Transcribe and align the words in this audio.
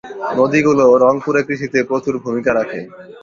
নদীগুলো 0.37 0.85
রংপুরে 1.03 1.41
কৃষিতে 1.47 1.79
প্রচুর 1.89 2.15
ভূমিকা 2.23 2.51
রাখে। 2.53 2.79